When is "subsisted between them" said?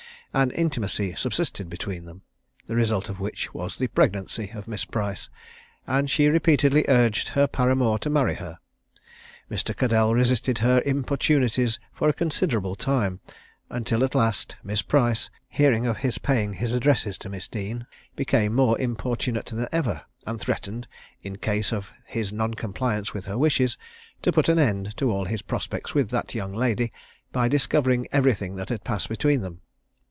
1.15-2.21